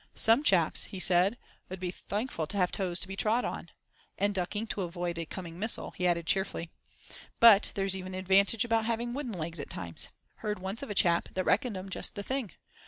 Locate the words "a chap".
10.89-11.29